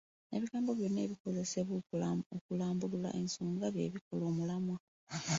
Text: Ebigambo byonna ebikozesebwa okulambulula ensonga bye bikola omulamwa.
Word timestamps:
Ebigambo 0.35 0.71
byonna 0.79 0.99
ebikozesebwa 1.05 1.73
okulambulula 2.39 3.09
ensonga 3.21 3.65
bye 3.73 3.91
bikola 3.93 4.23
omulamwa. 4.31 4.77